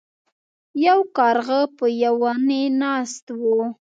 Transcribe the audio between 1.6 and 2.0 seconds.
په